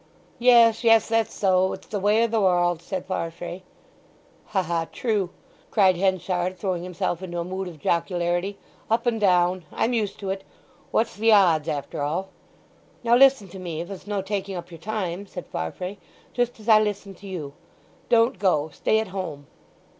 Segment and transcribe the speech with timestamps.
[0.39, 1.73] "Yes, yes; that's so!
[1.73, 3.61] It's the way o' the warrld," said Farfrae.
[4.47, 5.29] "Ha, ha, true!"
[5.69, 8.57] cried Henchard, throwing himself into a mood of jocularity.
[8.89, 9.63] "Up and down!
[9.71, 10.43] I'm used to it.
[10.89, 12.29] What's the odds after all!"
[13.03, 15.99] "Now listen to me, if it's no taking up your time," said Farfrae,
[16.33, 17.53] "just as I listened to you.
[18.09, 18.69] Don't go.
[18.69, 19.45] Stay at home."